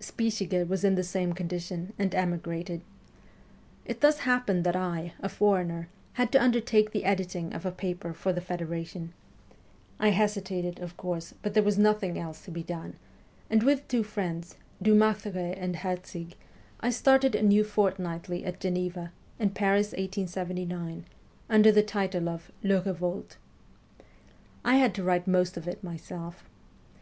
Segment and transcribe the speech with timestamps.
[0.00, 2.82] Spichiger was in the same condition, and emigrated.
[3.86, 8.12] It thus happened that I, a foreigner, had to undertake the editing of a paper
[8.12, 9.14] for the federation.
[9.98, 12.96] I hesitated, of course, but there was nothing else to be done,
[13.48, 16.34] and with two friends, Dumartheray and Herzig,
[16.80, 21.06] I started a new fortnightly at Geneva, in February 1879,
[21.48, 23.36] under the title of 'Le BevolteV
[24.66, 26.44] I had to write most of it WESTERN EUROPE 227 myself.